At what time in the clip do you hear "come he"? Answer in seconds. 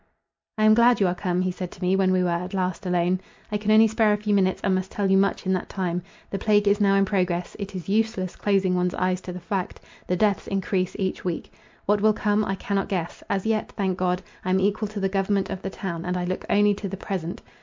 1.13-1.51